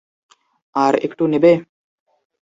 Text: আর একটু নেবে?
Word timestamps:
আর 0.75 0.93
একটু 1.05 1.23
নেবে? 1.27 1.51